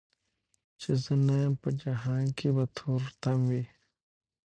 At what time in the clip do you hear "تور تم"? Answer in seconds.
2.77-3.39